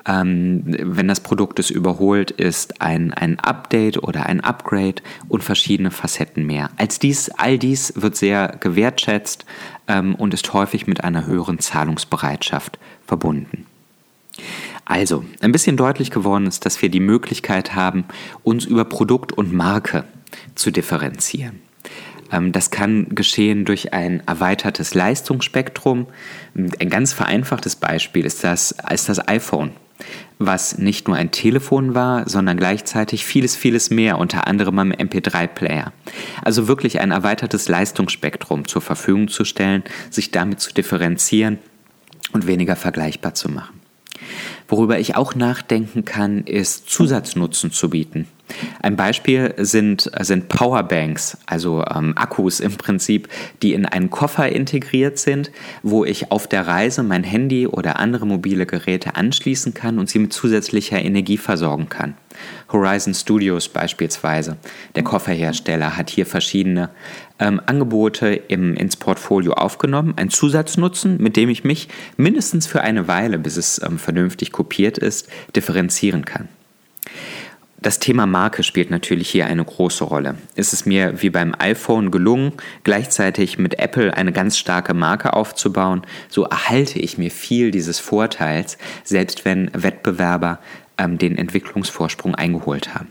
Ähm, 0.07 0.63
wenn 0.65 1.09
das 1.09 1.21
Produkt 1.21 1.59
es 1.59 1.71
überholt, 1.71 2.31
ist 2.31 2.81
ein, 2.81 3.13
ein 3.13 3.41
Update 3.41 4.03
oder 4.03 4.27
ein 4.27 4.41
Upgrade 4.41 5.03
und 5.29 5.43
verschiedene 5.43 5.91
Facetten 5.91 6.47
mehr. 6.47 6.71
Als 6.77 6.99
dies, 6.99 7.31
all 7.31 7.59
dies 7.59 7.93
wird 7.97 8.17
sehr 8.17 8.57
gewertschätzt 8.61 9.45
ähm, 9.89 10.15
und 10.15 10.33
ist 10.33 10.53
häufig 10.53 10.87
mit 10.87 11.03
einer 11.03 11.27
höheren 11.27 11.59
Zahlungsbereitschaft 11.59 12.79
verbunden. 13.07 13.67
Also, 14.85 15.25
ein 15.41 15.51
bisschen 15.51 15.77
deutlich 15.77 16.11
geworden 16.11 16.47
ist, 16.47 16.65
dass 16.65 16.81
wir 16.81 16.91
die 16.91 17.01
Möglichkeit 17.01 17.75
haben, 17.75 18.05
uns 18.45 18.65
über 18.65 18.85
Produkt 18.85 19.33
und 19.33 19.53
Marke 19.53 20.05
zu 20.55 20.71
differenzieren. 20.71 21.61
Ähm, 22.31 22.53
das 22.53 22.71
kann 22.71 23.09
geschehen 23.09 23.65
durch 23.65 23.93
ein 23.93 24.23
erweitertes 24.27 24.95
Leistungsspektrum. 24.95 26.07
Ein 26.55 26.91
ganz 26.91 27.13
vereinfachtes 27.13 27.75
Beispiel 27.75 28.25
ist 28.25 28.45
das, 28.45 28.77
ist 28.91 29.09
das 29.09 29.27
iPhone, 29.27 29.73
was 30.39 30.79
nicht 30.79 31.09
nur 31.09 31.17
ein 31.17 31.31
Telefon 31.31 31.95
war, 31.95 32.29
sondern 32.29 32.57
gleichzeitig 32.57 33.25
vieles, 33.25 33.57
vieles 33.57 33.91
mehr, 33.91 34.19
unter 34.19 34.47
anderem 34.47 34.79
am 34.79 34.93
MP3-Player. 34.93 35.93
Also 36.43 36.69
wirklich 36.69 37.01
ein 37.01 37.11
erweitertes 37.11 37.69
Leistungsspektrum 37.69 38.69
zur 38.69 38.83
Verfügung 38.83 39.29
zu 39.29 39.45
stellen, 39.45 39.83
sich 40.11 40.31
damit 40.31 40.61
zu 40.61 40.75
differenzieren 40.75 41.59
und 42.33 42.47
weniger 42.47 42.77
vergleichbar 42.77 43.35
zu 43.35 43.51
machen. 43.51 43.81
Worüber 44.69 44.99
ich 44.99 45.17
auch 45.17 45.35
nachdenken 45.35 46.05
kann, 46.05 46.45
ist 46.45 46.91
Zusatznutzen 46.91 47.71
zu 47.71 47.91
bieten. 47.91 48.27
Ein 48.81 48.97
Beispiel 48.97 49.55
sind, 49.57 50.11
sind 50.21 50.49
Powerbanks, 50.49 51.39
also 51.47 51.85
ähm, 51.85 52.13
Akkus 52.17 52.61
im 52.61 52.77
Prinzip, 52.77 53.29
die 53.63 53.73
in 53.73 53.87
einen 53.87 54.11
Koffer 54.11 54.49
integriert 54.49 55.19
sind, 55.19 55.51
wo 55.83 56.05
ich 56.05 56.31
auf 56.31 56.47
der 56.47 56.67
Reise 56.67 57.03
mein 57.03 57.25
Handy 57.25 57.67
oder 57.67 57.99
andere 57.99 58.27
mobile 58.27 58.67
Geräte 58.67 59.17
anschließen 59.17 59.75
kann 59.75 59.99
und 59.99 60.09
sie 60.09 60.19
mit 60.19 60.33
zusätzlicher 60.33 61.03
Energie 61.03 61.39
versorgen 61.39 61.89
kann. 61.89 62.15
Horizon 62.71 63.15
Studios 63.15 63.69
beispielsweise, 63.69 64.57
der 64.95 65.05
Kofferhersteller, 65.05 65.97
hat 65.97 66.11
hier 66.11 66.27
verschiedene 66.27 66.91
ähm, 67.39 67.61
Angebote 67.65 68.29
im, 68.29 68.75
ins 68.75 68.97
Portfolio 68.97 69.53
aufgenommen. 69.55 70.15
Ein 70.17 70.31
Zusatznutzen, 70.31 71.19
mit 71.19 71.37
dem 71.37 71.49
ich 71.49 71.65
mich 71.65 71.89
mindestens 72.17 72.67
für 72.67 72.83
eine 72.83 73.09
Weile, 73.09 73.39
bis 73.39 73.57
es 73.57 73.81
ähm, 73.83 73.99
vernünftig 73.99 74.53
kopiert 74.53 74.99
ist, 74.99 75.29
differenzieren 75.55 76.25
kann. 76.25 76.49
Das 77.87 78.01
Thema 78.01 78.27
Marke 78.27 78.65
spielt 78.65 78.91
natürlich 78.91 79.31
hier 79.31 79.47
eine 79.47 79.65
große 79.65 80.03
Rolle. 80.03 80.35
Ist 80.57 80.73
es 80.73 80.87
mir 80.87 81.23
wie 81.23 81.31
beim 81.31 81.55
iPhone 81.57 82.11
gelungen, 82.11 82.55
gleichzeitig 82.83 83.59
mit 83.59 83.79
Apple 83.79 84.13
eine 84.13 84.33
ganz 84.33 84.59
starke 84.59 84.93
Marke 84.93 85.35
aufzubauen, 85.35 86.03
so 86.29 86.43
erhalte 86.43 86.99
ich 86.99 87.17
mir 87.17 87.31
viel 87.31 87.71
dieses 87.71 88.01
Vorteils, 88.01 88.77
selbst 89.05 89.45
wenn 89.45 89.71
Wettbewerber 89.73 90.59
ähm, 90.99 91.17
den 91.17 91.39
Entwicklungsvorsprung 91.39 92.35
eingeholt 92.35 92.93
haben. 92.93 93.07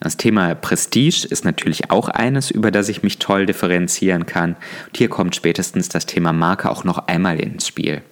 Das 0.00 0.16
Thema 0.16 0.54
Prestige 0.54 1.26
ist 1.28 1.44
natürlich 1.44 1.90
auch 1.90 2.08
eines, 2.08 2.50
über 2.50 2.70
das 2.70 2.88
ich 2.88 3.02
mich 3.02 3.18
toll 3.18 3.46
differenzieren 3.46 4.26
kann. 4.26 4.56
Und 4.86 4.96
hier 4.96 5.08
kommt 5.08 5.34
spätestens 5.34 5.88
das 5.88 6.06
Thema 6.06 6.32
Marke 6.32 6.70
auch 6.70 6.84
noch 6.84 7.08
einmal 7.08 7.40
ins 7.40 7.66
Spiel. 7.66 8.02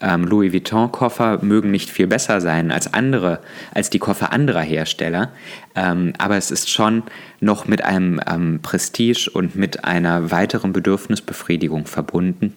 Ähm, 0.00 0.24
Louis 0.24 0.52
Vuitton-Koffer 0.52 1.38
mögen 1.42 1.70
nicht 1.70 1.90
viel 1.90 2.06
besser 2.06 2.40
sein 2.40 2.70
als 2.70 2.92
andere, 2.92 3.40
als 3.72 3.90
die 3.90 3.98
Koffer 3.98 4.32
anderer 4.32 4.62
Hersteller, 4.62 5.30
ähm, 5.74 6.12
aber 6.18 6.36
es 6.36 6.50
ist 6.50 6.70
schon 6.70 7.02
noch 7.40 7.66
mit 7.66 7.84
einem 7.84 8.20
ähm, 8.26 8.60
Prestige 8.62 9.30
und 9.32 9.56
mit 9.56 9.84
einer 9.84 10.30
weiteren 10.30 10.72
Bedürfnisbefriedigung 10.72 11.86
verbunden, 11.86 12.54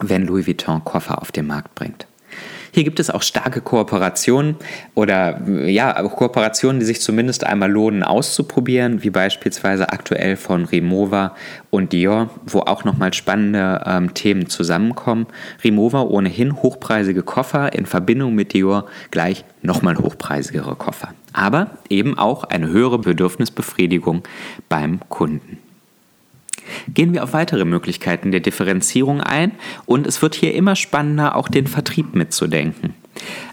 wenn 0.00 0.26
Louis 0.26 0.46
Vuitton 0.46 0.84
Koffer 0.84 1.20
auf 1.20 1.32
den 1.32 1.46
Markt 1.46 1.74
bringt. 1.74 2.06
Hier 2.74 2.82
gibt 2.82 2.98
es 2.98 3.08
auch 3.08 3.22
starke 3.22 3.60
Kooperationen 3.60 4.56
oder 4.96 5.40
ja, 5.46 5.92
Kooperationen, 6.08 6.80
die 6.80 6.86
sich 6.86 7.00
zumindest 7.00 7.44
einmal 7.44 7.70
lohnen 7.70 8.02
auszuprobieren, 8.02 9.04
wie 9.04 9.10
beispielsweise 9.10 9.90
aktuell 9.90 10.34
von 10.34 10.64
Remova 10.64 11.36
und 11.70 11.92
Dior, 11.92 12.30
wo 12.44 12.62
auch 12.62 12.82
nochmal 12.82 13.14
spannende 13.14 13.80
ähm, 13.86 14.12
Themen 14.14 14.48
zusammenkommen. 14.48 15.28
Remova 15.62 16.02
ohnehin 16.02 16.64
hochpreisige 16.64 17.22
Koffer 17.22 17.72
in 17.72 17.86
Verbindung 17.86 18.34
mit 18.34 18.52
Dior 18.54 18.86
gleich 19.12 19.44
nochmal 19.62 19.96
hochpreisigere 19.96 20.74
Koffer. 20.74 21.14
Aber 21.32 21.78
eben 21.88 22.18
auch 22.18 22.42
eine 22.42 22.70
höhere 22.70 22.98
Bedürfnisbefriedigung 22.98 24.24
beim 24.68 24.98
Kunden 25.08 25.58
gehen 26.88 27.12
wir 27.12 27.24
auf 27.24 27.32
weitere 27.32 27.64
Möglichkeiten 27.64 28.30
der 28.30 28.40
Differenzierung 28.40 29.20
ein 29.20 29.52
und 29.86 30.06
es 30.06 30.22
wird 30.22 30.34
hier 30.34 30.54
immer 30.54 30.76
spannender, 30.76 31.36
auch 31.36 31.48
den 31.48 31.66
Vertrieb 31.66 32.14
mitzudenken. 32.14 32.94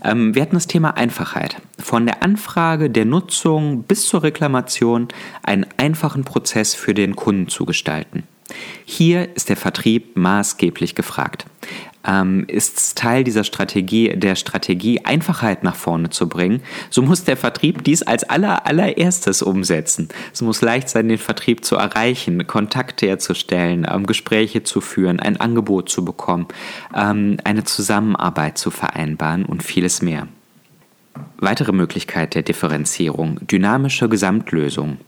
Ähm, 0.03 0.35
wir 0.35 0.41
hatten 0.41 0.55
das 0.55 0.67
Thema 0.67 0.97
Einfachheit. 0.97 1.57
Von 1.79 2.05
der 2.05 2.23
Anfrage, 2.23 2.89
der 2.89 3.05
Nutzung 3.05 3.83
bis 3.83 4.07
zur 4.07 4.23
Reklamation 4.23 5.07
einen 5.43 5.65
einfachen 5.77 6.23
Prozess 6.23 6.73
für 6.73 6.93
den 6.93 7.15
Kunden 7.15 7.47
zu 7.47 7.65
gestalten. 7.65 8.23
Hier 8.85 9.35
ist 9.35 9.49
der 9.49 9.57
Vertrieb 9.57 10.15
maßgeblich 10.17 10.95
gefragt 10.95 11.45
ähm, 12.05 12.45
ist 12.47 12.97
Teil 12.97 13.23
dieser 13.23 13.43
Strategie, 13.43 14.09
der 14.15 14.35
Strategie, 14.35 15.05
Einfachheit 15.05 15.63
nach 15.63 15.75
vorne 15.75 16.09
zu 16.09 16.27
bringen, 16.27 16.61
so 16.89 17.01
muss 17.01 17.23
der 17.23 17.37
Vertrieb 17.37 17.83
dies 17.83 18.03
als 18.03 18.23
aller, 18.23 18.65
allererstes 18.65 19.41
umsetzen. 19.41 20.09
Es 20.33 20.41
muss 20.41 20.61
leicht 20.61 20.89
sein, 20.89 21.09
den 21.09 21.17
Vertrieb 21.17 21.63
zu 21.65 21.75
erreichen, 21.75 22.47
Kontakte 22.47 23.07
herzustellen, 23.07 23.87
ähm, 23.89 24.05
Gespräche 24.05 24.63
zu 24.63 24.81
führen, 24.81 25.19
ein 25.19 25.37
Angebot 25.37 25.89
zu 25.89 26.03
bekommen, 26.03 26.47
ähm, 26.95 27.37
eine 27.43 27.63
Zusammenarbeit 27.63 28.57
zu 28.57 28.71
vereinbaren 28.71 29.45
und 29.45 29.63
vieles 29.63 30.01
mehr. 30.01 30.27
Weitere 31.43 31.71
Möglichkeit 31.71 32.35
der 32.35 32.43
Differenzierung, 32.43 33.39
dynamische 33.47 34.07
Gesamtlösung. 34.07 34.99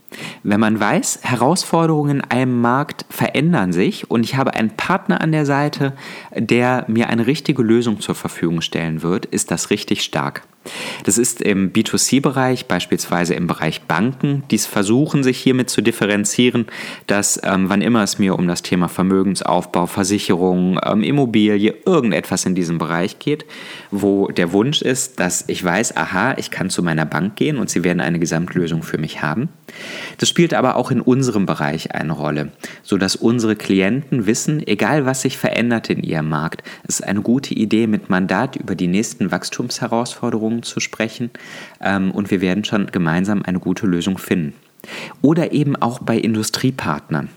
Wenn 0.42 0.58
man 0.58 0.80
weiß, 0.80 1.20
Herausforderungen 1.22 2.18
in 2.18 2.22
einem 2.22 2.60
Markt 2.60 3.06
verändern 3.08 3.72
sich 3.72 4.10
und 4.10 4.24
ich 4.24 4.34
habe 4.34 4.54
einen 4.54 4.70
Partner 4.70 5.20
an 5.20 5.30
der 5.30 5.46
Seite, 5.46 5.92
der 6.34 6.86
mir 6.88 7.08
eine 7.08 7.28
richtige 7.28 7.62
Lösung 7.62 8.00
zur 8.00 8.16
Verfügung 8.16 8.62
stellen 8.62 9.02
wird, 9.02 9.26
ist 9.26 9.52
das 9.52 9.70
richtig 9.70 10.02
stark. 10.02 10.42
Das 11.04 11.18
ist 11.18 11.42
im 11.42 11.72
B2C-Bereich, 11.72 12.66
beispielsweise 12.66 13.34
im 13.34 13.46
Bereich 13.46 13.82
Banken, 13.82 14.44
die 14.50 14.58
versuchen 14.58 15.22
sich 15.22 15.38
hiermit 15.38 15.68
zu 15.68 15.82
differenzieren, 15.82 16.66
dass 17.06 17.40
ähm, 17.42 17.68
wann 17.68 17.82
immer 17.82 18.02
es 18.02 18.18
mir 18.18 18.38
um 18.38 18.48
das 18.48 18.62
Thema 18.62 18.88
Vermögensaufbau, 18.88 19.86
Versicherung, 19.86 20.78
ähm, 20.84 21.02
Immobilie, 21.02 21.74
irgendetwas 21.84 22.46
in 22.46 22.54
diesem 22.54 22.78
Bereich 22.78 23.18
geht, 23.18 23.44
wo 23.90 24.28
der 24.28 24.52
Wunsch 24.52 24.82
ist, 24.82 25.20
dass 25.20 25.44
ich 25.48 25.62
weiß, 25.62 25.96
aha, 25.96 26.34
ich 26.38 26.50
kann 26.50 26.70
zu 26.70 26.82
meiner 26.82 27.04
Bank 27.04 27.36
gehen 27.36 27.58
und 27.58 27.68
sie 27.68 27.84
werden 27.84 28.00
eine 28.00 28.18
Gesamtlösung 28.18 28.82
für 28.82 28.98
mich 28.98 29.22
haben. 29.22 29.48
Das 30.18 30.28
spielt 30.28 30.54
aber 30.54 30.76
auch 30.76 30.90
in 30.90 31.00
unserem 31.00 31.46
Bereich 31.46 31.94
eine 31.94 32.12
Rolle, 32.12 32.52
sodass 32.82 33.16
unsere 33.16 33.56
Klienten 33.56 34.26
wissen, 34.26 34.66
egal 34.66 35.04
was 35.04 35.22
sich 35.22 35.36
verändert 35.36 35.90
in 35.90 36.02
ihrem 36.02 36.28
Markt, 36.28 36.62
es 36.86 37.00
ist 37.00 37.06
eine 37.06 37.22
gute 37.22 37.54
Idee, 37.54 37.86
mit 37.86 38.08
Mandat 38.08 38.56
über 38.56 38.74
die 38.74 38.86
nächsten 38.86 39.30
Wachstumsherausforderungen 39.30 40.53
zu 40.62 40.80
sprechen 40.80 41.30
ähm, 41.80 42.10
und 42.10 42.30
wir 42.30 42.40
werden 42.40 42.64
schon 42.64 42.86
gemeinsam 42.86 43.42
eine 43.42 43.58
gute 43.58 43.86
Lösung 43.86 44.18
finden. 44.18 44.54
Oder 45.22 45.52
eben 45.52 45.76
auch 45.76 46.00
bei 46.00 46.18
Industriepartnern 46.18 47.28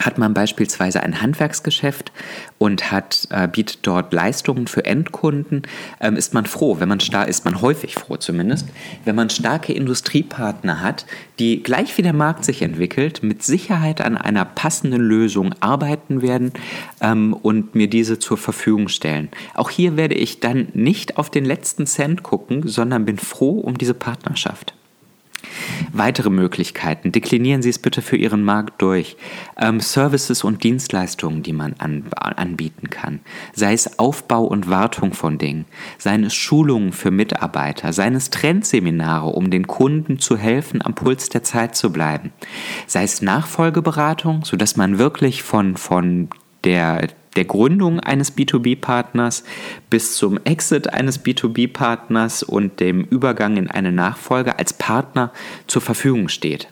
hat 0.00 0.18
man 0.18 0.34
beispielsweise 0.34 1.02
ein 1.02 1.20
Handwerksgeschäft 1.20 2.12
und 2.58 2.90
hat, 2.90 3.28
äh, 3.30 3.46
bietet 3.46 3.80
dort 3.82 4.12
Leistungen 4.12 4.66
für 4.66 4.84
Endkunden, 4.84 5.62
ähm, 6.00 6.16
ist 6.16 6.34
man 6.34 6.46
froh, 6.46 6.80
wenn 6.80 6.88
man 6.88 7.00
stark, 7.00 7.28
ist 7.28 7.44
man 7.44 7.60
häufig 7.60 7.94
froh 7.94 8.16
zumindest, 8.16 8.68
wenn 9.04 9.14
man 9.14 9.30
starke 9.30 9.72
Industriepartner 9.72 10.80
hat, 10.80 11.06
die 11.38 11.62
gleich 11.62 11.96
wie 11.96 12.02
der 12.02 12.12
Markt 12.12 12.44
sich 12.44 12.62
entwickelt, 12.62 13.22
mit 13.22 13.42
Sicherheit 13.42 14.00
an 14.00 14.16
einer 14.16 14.44
passenden 14.44 15.02
Lösung 15.02 15.54
arbeiten 15.60 16.22
werden 16.22 16.52
ähm, 17.00 17.32
und 17.34 17.74
mir 17.74 17.88
diese 17.88 18.18
zur 18.18 18.36
Verfügung 18.36 18.88
stellen. 18.88 19.28
Auch 19.54 19.70
hier 19.70 19.96
werde 19.96 20.14
ich 20.14 20.40
dann 20.40 20.68
nicht 20.74 21.18
auf 21.18 21.30
den 21.30 21.44
letzten 21.44 21.86
Cent 21.86 22.22
gucken, 22.22 22.66
sondern 22.66 23.04
bin 23.04 23.18
froh 23.18 23.60
um 23.60 23.78
diese 23.78 23.94
Partnerschaft. 23.94 24.73
Weitere 25.92 26.30
Möglichkeiten. 26.30 27.12
Deklinieren 27.12 27.62
Sie 27.62 27.70
es 27.70 27.78
bitte 27.78 28.02
für 28.02 28.16
Ihren 28.16 28.42
Markt 28.42 28.82
durch. 28.82 29.16
Ähm, 29.58 29.80
Services 29.80 30.44
und 30.44 30.64
Dienstleistungen, 30.64 31.42
die 31.42 31.52
man 31.52 31.74
an, 31.78 32.04
anbieten 32.16 32.90
kann. 32.90 33.20
Sei 33.52 33.72
es 33.72 33.98
Aufbau 33.98 34.44
und 34.44 34.68
Wartung 34.68 35.12
von 35.12 35.38
Dingen. 35.38 35.66
Seien 35.98 36.24
es 36.24 36.34
Schulungen 36.34 36.92
für 36.92 37.10
Mitarbeiter. 37.10 37.92
Seien 37.92 38.14
es 38.14 38.30
Trendseminare, 38.30 39.28
um 39.28 39.50
den 39.50 39.66
Kunden 39.66 40.18
zu 40.18 40.36
helfen, 40.36 40.84
am 40.84 40.94
Puls 40.94 41.28
der 41.28 41.42
Zeit 41.42 41.76
zu 41.76 41.92
bleiben. 41.92 42.32
Sei 42.86 43.04
es 43.04 43.22
Nachfolgeberatung, 43.22 44.44
sodass 44.44 44.76
man 44.76 44.98
wirklich 44.98 45.42
von, 45.42 45.76
von 45.76 46.28
der 46.64 47.08
der 47.36 47.44
Gründung 47.44 48.00
eines 48.00 48.36
B2B-Partners 48.36 49.44
bis 49.90 50.16
zum 50.16 50.38
Exit 50.44 50.92
eines 50.92 51.24
B2B-Partners 51.24 52.42
und 52.42 52.80
dem 52.80 53.02
Übergang 53.02 53.56
in 53.56 53.70
eine 53.70 53.92
Nachfolge 53.92 54.58
als 54.58 54.72
Partner 54.72 55.32
zur 55.66 55.82
Verfügung 55.82 56.28
steht. 56.28 56.68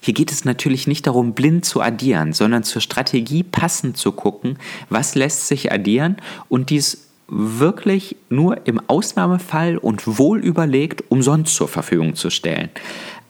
Hier 0.00 0.14
geht 0.14 0.32
es 0.32 0.44
natürlich 0.44 0.86
nicht 0.86 1.06
darum, 1.06 1.32
blind 1.32 1.64
zu 1.64 1.80
addieren, 1.80 2.32
sondern 2.32 2.62
zur 2.62 2.82
Strategie 2.82 3.42
passend 3.42 3.96
zu 3.96 4.12
gucken, 4.12 4.58
was 4.90 5.14
lässt 5.14 5.48
sich 5.48 5.72
addieren 5.72 6.16
und 6.48 6.70
dies 6.70 7.08
wirklich 7.28 8.16
nur 8.28 8.66
im 8.66 8.80
Ausnahmefall 8.88 9.78
und 9.78 10.18
wohl 10.18 10.40
überlegt 10.40 11.04
umsonst 11.08 11.54
zur 11.54 11.68
Verfügung 11.68 12.14
zu 12.14 12.28
stellen. 12.28 12.68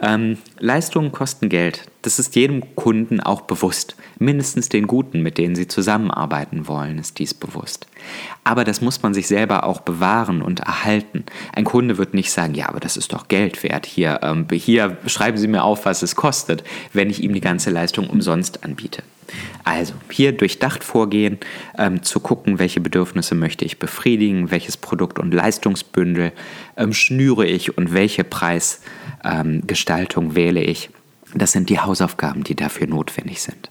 Ähm, 0.03 0.39
Leistungen 0.59 1.13
kosten 1.13 1.49
Geld. 1.49 1.85
Das 2.03 2.19
ist 2.19 2.35
jedem 2.35 2.75
Kunden 2.75 3.21
auch 3.21 3.43
bewusst. 3.43 3.97
Mindestens 4.19 4.69
den 4.69 4.89
Guten, 4.89 5.23
mit 5.23 5.39
denen 5.39 5.55
sie 5.55 5.69
zusammenarbeiten 5.69 6.67
wollen, 6.67 6.99
ist 6.99 7.21
dies 7.21 7.33
bewusst. 7.33 7.87
Aber 8.43 8.65
das 8.65 8.81
muss 8.81 9.03
man 9.03 9.15
sich 9.15 9.29
selber 9.29 9.63
auch 9.65 9.81
bewahren 9.81 10.43
und 10.43 10.61
erhalten. 10.61 11.25
Ein 11.55 11.65
Kunde 11.65 11.99
wird 11.99 12.15
nicht 12.15 12.33
sagen, 12.33 12.55
ja, 12.55 12.69
aber 12.69 12.81
das 12.81 12.97
ist 12.97 13.13
doch 13.13 13.29
Geld 13.29 13.63
wert. 13.63 13.87
Hier, 13.87 14.21
ähm, 14.23 14.49
hier 14.53 14.97
schreiben 15.07 15.39
Sie 15.39 15.47
mir 15.47 15.63
auf, 15.63 15.87
was 15.87 16.03
es 16.03 16.17
kostet, 16.17 16.65
wenn 16.93 17.09
ich 17.09 17.23
ihm 17.23 17.33
die 17.33 17.41
ganze 17.41 17.71
Leistung 17.71 18.11
umsonst 18.11 18.65
anbiete. 18.65 19.05
Also 19.65 19.95
hier 20.11 20.33
durchdacht 20.33 20.85
vorgehen, 20.85 21.39
ähm, 21.79 22.03
zu 22.03 22.21
gucken, 22.21 22.59
welche 22.59 22.81
Bedürfnisse 22.81 23.35
möchte 23.35 23.65
ich 23.65 23.79
befriedigen, 23.79 24.51
welches 24.51 24.77
Produkt- 24.77 25.19
und 25.19 25.33
Leistungsbündel 25.33 26.33
ähm, 26.77 26.93
schnüre 26.93 27.47
ich 27.47 27.77
und 27.77 27.95
welche 27.95 28.25
Preisgestaltung 28.25 30.25
ähm, 30.27 30.35
wähle 30.35 30.63
ich. 30.63 30.91
Das 31.35 31.53
sind 31.53 31.71
die 31.71 31.81
Hausaufgaben, 31.81 32.45
die 32.45 32.55
dafür 32.55 32.87
notwendig 32.87 33.41
sind. 33.41 33.71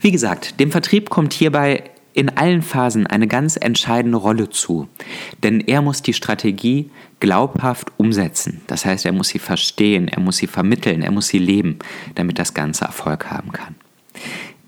Wie 0.00 0.12
gesagt, 0.12 0.60
dem 0.60 0.70
Vertrieb 0.70 1.10
kommt 1.10 1.32
hierbei 1.32 1.84
in 2.12 2.36
allen 2.36 2.62
Phasen 2.62 3.06
eine 3.06 3.26
ganz 3.26 3.56
entscheidende 3.56 4.18
Rolle 4.18 4.48
zu, 4.48 4.88
denn 5.42 5.60
er 5.60 5.82
muss 5.82 6.00
die 6.00 6.12
Strategie 6.12 6.90
glaubhaft 7.18 7.90
umsetzen. 7.96 8.60
Das 8.68 8.84
heißt, 8.84 9.04
er 9.04 9.12
muss 9.12 9.28
sie 9.28 9.40
verstehen, 9.40 10.08
er 10.08 10.20
muss 10.20 10.36
sie 10.36 10.46
vermitteln, 10.46 11.02
er 11.02 11.10
muss 11.10 11.28
sie 11.28 11.38
leben, 11.38 11.78
damit 12.14 12.38
das 12.38 12.54
Ganze 12.54 12.84
Erfolg 12.84 13.30
haben 13.30 13.50
kann. 13.50 13.74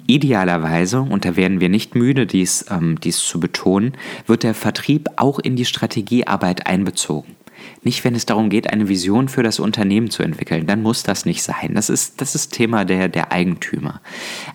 Idealerweise, 0.06 1.00
und 1.00 1.25
da 1.25 1.36
werden 1.36 1.60
wir 1.60 1.68
nicht 1.68 1.94
müde, 1.94 2.26
dies, 2.26 2.66
ähm, 2.70 2.98
dies 3.00 3.18
zu 3.18 3.40
betonen, 3.40 3.92
wird 4.26 4.42
der 4.42 4.54
Vertrieb 4.54 5.08
auch 5.16 5.38
in 5.38 5.56
die 5.56 5.64
Strategiearbeit 5.64 6.66
einbezogen. 6.66 7.36
Nicht, 7.82 8.04
wenn 8.04 8.14
es 8.14 8.26
darum 8.26 8.50
geht, 8.50 8.72
eine 8.72 8.88
Vision 8.88 9.28
für 9.28 9.42
das 9.42 9.58
Unternehmen 9.58 10.10
zu 10.10 10.22
entwickeln, 10.22 10.66
dann 10.66 10.82
muss 10.82 11.02
das 11.02 11.25
nicht 11.25 11.42
sein. 11.42 11.72
Das 11.75 11.88
ist, 11.88 12.20
das 12.20 12.34
ist 12.34 12.52
Thema 12.52 12.84
der, 12.84 13.08
der 13.08 13.32
Eigentümer. 13.32 14.00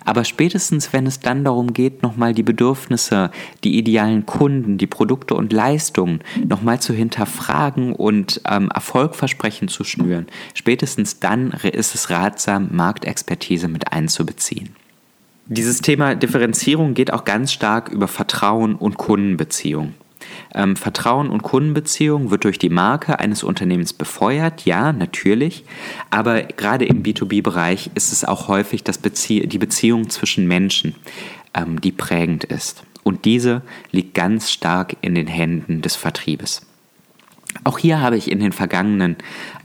Aber 0.04 0.24
spätestens, 0.24 0.92
wenn 0.92 1.06
es 1.06 1.20
dann 1.20 1.44
darum 1.44 1.72
geht, 1.72 2.02
nochmal 2.02 2.34
die 2.34 2.42
Bedürfnisse, 2.42 3.30
die 3.64 3.76
idealen 3.76 4.26
Kunden, 4.26 4.78
die 4.78 4.86
Produkte 4.86 5.34
und 5.34 5.52
Leistungen 5.52 6.20
nochmal 6.46 6.80
zu 6.80 6.92
hinterfragen 6.92 7.94
und 7.94 8.40
ähm, 8.48 8.70
Erfolgversprechen 8.72 9.68
zu 9.68 9.84
schnüren, 9.84 10.26
spätestens 10.54 11.20
dann 11.20 11.52
ist 11.52 11.94
es 11.94 12.10
ratsam, 12.10 12.68
Marktexpertise 12.72 13.68
mit 13.68 13.92
einzubeziehen. 13.92 14.76
Dieses 15.54 15.82
Thema 15.82 16.14
Differenzierung 16.14 16.94
geht 16.94 17.12
auch 17.12 17.26
ganz 17.26 17.52
stark 17.52 17.90
über 17.90 18.08
Vertrauen 18.08 18.74
und 18.74 18.96
Kundenbeziehung. 18.96 19.92
Ähm, 20.54 20.76
Vertrauen 20.76 21.28
und 21.28 21.42
Kundenbeziehung 21.42 22.30
wird 22.30 22.44
durch 22.44 22.58
die 22.58 22.70
Marke 22.70 23.18
eines 23.18 23.42
Unternehmens 23.42 23.92
befeuert, 23.92 24.64
ja, 24.64 24.94
natürlich. 24.94 25.66
Aber 26.08 26.40
gerade 26.42 26.86
im 26.86 27.02
B2B-Bereich 27.02 27.90
ist 27.94 28.12
es 28.12 28.24
auch 28.24 28.48
häufig 28.48 28.82
das 28.82 28.96
Bezie 28.96 29.46
die 29.46 29.58
Beziehung 29.58 30.08
zwischen 30.08 30.48
Menschen, 30.48 30.94
ähm, 31.52 31.82
die 31.82 31.92
prägend 31.92 32.44
ist. 32.44 32.84
Und 33.02 33.26
diese 33.26 33.60
liegt 33.90 34.14
ganz 34.14 34.50
stark 34.50 34.96
in 35.02 35.14
den 35.14 35.26
Händen 35.26 35.82
des 35.82 35.96
Vertriebes. 35.96 36.62
Auch 37.64 37.76
hier 37.76 38.00
habe 38.00 38.16
ich 38.16 38.30
in 38.30 38.40
den 38.40 38.52
vergangenen 38.52 39.16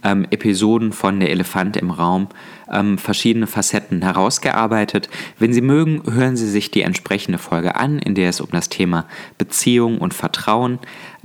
ähm, 0.03 0.27
Episoden 0.31 0.91
von 0.91 1.21
Der 1.21 1.31
Elefant 1.31 1.77
im 1.77 1.91
Raum 1.91 2.27
ähm, 2.71 2.97
verschiedene 2.97 3.47
Facetten 3.47 4.01
herausgearbeitet. 4.01 5.09
Wenn 5.39 5.53
Sie 5.53 5.61
mögen, 5.61 6.01
hören 6.11 6.37
Sie 6.37 6.49
sich 6.49 6.71
die 6.71 6.81
entsprechende 6.81 7.37
Folge 7.37 7.75
an, 7.75 7.99
in 7.99 8.15
der 8.15 8.29
es 8.29 8.41
um 8.41 8.49
das 8.51 8.69
Thema 8.69 9.05
Beziehung 9.37 9.99
und 9.99 10.13
Vertrauen 10.13 10.79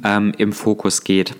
ähm, 0.05 0.33
im 0.39 0.53
Fokus 0.53 1.05
geht. 1.05 1.35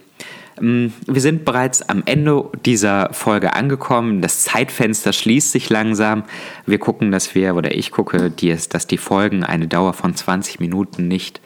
Ähm, 0.61 0.93
wir 1.07 1.21
sind 1.21 1.45
bereits 1.45 1.83
am 1.83 2.03
Ende 2.07 2.45
dieser 2.65 3.13
Folge 3.13 3.55
angekommen. 3.55 4.21
Das 4.23 4.45
Zeitfenster 4.45 5.13
schließt 5.13 5.53
sich 5.53 5.71
langsam. 5.71 6.25
Wir 6.67 6.79
gucken, 6.79 7.11
dass 7.11 7.35
wir, 7.35 7.55
oder 7.55 7.75
ich 7.75 7.91
gucke, 7.91 8.31
dass 8.31 8.87
die 8.87 8.99
Folgen 8.99 9.45
eine 9.45 9.69
Dauer 9.69 9.93
von 9.93 10.15
20 10.15 10.61
Minuten 10.61 11.09
nicht 11.09 11.41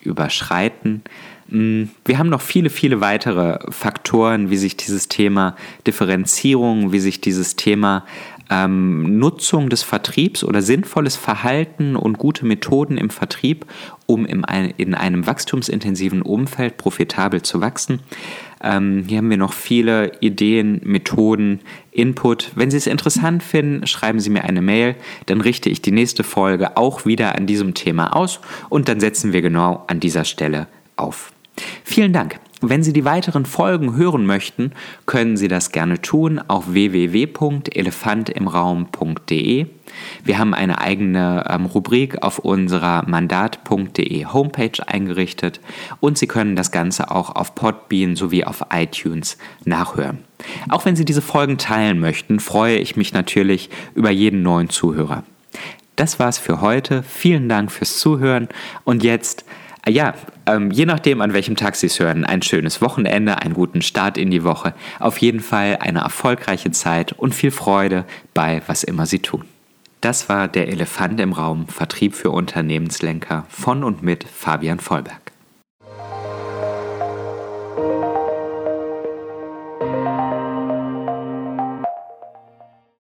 überschreiten. 0.00 1.02
Mm, 1.48 1.84
wir 2.04 2.18
haben 2.18 2.28
noch 2.28 2.40
viele, 2.40 2.70
viele 2.70 3.00
weitere 3.00 3.58
Faktoren, 3.70 4.50
wie 4.50 4.56
sich 4.56 4.76
dieses 4.76 5.08
Thema 5.08 5.56
Differenzierung, 5.86 6.92
wie 6.92 7.00
sich 7.00 7.20
dieses 7.20 7.56
Thema 7.56 8.04
ähm, 8.50 9.18
Nutzung 9.18 9.68
des 9.68 9.82
Vertriebs 9.82 10.42
oder 10.44 10.62
sinnvolles 10.62 11.16
Verhalten 11.16 11.96
und 11.96 12.18
gute 12.18 12.46
Methoden 12.46 12.96
im 12.96 13.10
Vertrieb, 13.10 13.66
um 14.06 14.24
in, 14.26 14.44
ein, 14.44 14.72
in 14.76 14.94
einem 14.94 15.26
wachstumsintensiven 15.26 16.22
Umfeld 16.22 16.76
profitabel 16.76 17.42
zu 17.42 17.60
wachsen. 17.60 18.00
Ähm, 18.62 19.04
hier 19.06 19.18
haben 19.18 19.30
wir 19.30 19.36
noch 19.36 19.52
viele 19.52 20.12
Ideen, 20.20 20.80
Methoden, 20.84 21.60
Input. 21.92 22.52
Wenn 22.54 22.70
Sie 22.70 22.76
es 22.76 22.86
interessant 22.86 23.42
finden, 23.42 23.86
schreiben 23.86 24.20
Sie 24.20 24.30
mir 24.30 24.44
eine 24.44 24.62
Mail, 24.62 24.96
dann 25.26 25.40
richte 25.40 25.68
ich 25.68 25.82
die 25.82 25.92
nächste 25.92 26.24
Folge 26.24 26.76
auch 26.76 27.06
wieder 27.06 27.34
an 27.34 27.46
diesem 27.46 27.74
Thema 27.74 28.16
aus 28.16 28.40
und 28.68 28.88
dann 28.88 29.00
setzen 29.00 29.32
wir 29.32 29.42
genau 29.42 29.84
an 29.86 30.00
dieser 30.00 30.24
Stelle 30.24 30.66
auf. 30.96 31.32
Vielen 31.84 32.12
Dank. 32.12 32.40
Wenn 32.60 32.82
Sie 32.82 32.92
die 32.92 33.04
weiteren 33.04 33.46
Folgen 33.46 33.94
hören 33.94 34.26
möchten, 34.26 34.72
können 35.06 35.36
Sie 35.36 35.46
das 35.46 35.70
gerne 35.70 36.02
tun 36.02 36.40
auf 36.48 36.72
www.elefantimraum.de. 36.72 39.66
Wir 40.24 40.38
haben 40.38 40.54
eine 40.54 40.80
eigene 40.80 41.44
ähm, 41.48 41.66
Rubrik 41.66 42.24
auf 42.24 42.40
unserer 42.40 43.08
mandat.de 43.08 44.26
Homepage 44.26 44.84
eingerichtet 44.84 45.60
und 46.00 46.18
Sie 46.18 46.26
können 46.26 46.56
das 46.56 46.72
Ganze 46.72 47.12
auch 47.12 47.36
auf 47.36 47.54
Podbean 47.54 48.16
sowie 48.16 48.42
auf 48.42 48.64
iTunes 48.72 49.38
nachhören. 49.64 50.24
Auch 50.68 50.84
wenn 50.84 50.96
Sie 50.96 51.04
diese 51.04 51.22
Folgen 51.22 51.58
teilen 51.58 52.00
möchten, 52.00 52.40
freue 52.40 52.78
ich 52.78 52.96
mich 52.96 53.12
natürlich 53.12 53.70
über 53.94 54.10
jeden 54.10 54.42
neuen 54.42 54.68
Zuhörer. 54.68 55.22
Das 55.94 56.18
war's 56.18 56.38
für 56.38 56.60
heute. 56.60 57.04
Vielen 57.04 57.48
Dank 57.48 57.70
fürs 57.70 57.98
Zuhören 57.98 58.48
und 58.84 59.04
jetzt 59.04 59.44
ja, 59.88 60.14
ähm, 60.46 60.70
je 60.70 60.86
nachdem, 60.86 61.20
an 61.20 61.32
welchem 61.32 61.56
Tag 61.56 61.76
Sie 61.76 61.86
es 61.86 62.00
hören, 62.00 62.24
ein 62.24 62.42
schönes 62.42 62.80
Wochenende, 62.80 63.38
einen 63.38 63.54
guten 63.54 63.82
Start 63.82 64.18
in 64.18 64.30
die 64.30 64.44
Woche. 64.44 64.74
Auf 64.98 65.18
jeden 65.18 65.40
Fall 65.40 65.78
eine 65.80 66.00
erfolgreiche 66.00 66.70
Zeit 66.70 67.12
und 67.12 67.34
viel 67.34 67.50
Freude 67.50 68.04
bei 68.34 68.62
was 68.66 68.84
immer 68.84 69.06
Sie 69.06 69.20
tun. 69.20 69.44
Das 70.00 70.28
war 70.28 70.46
der 70.46 70.68
Elefant 70.68 71.20
im 71.20 71.32
Raum, 71.32 71.66
Vertrieb 71.66 72.14
für 72.14 72.30
Unternehmenslenker 72.30 73.46
von 73.48 73.82
und 73.82 74.02
mit 74.02 74.24
Fabian 74.24 74.78
Vollberg. 74.78 75.27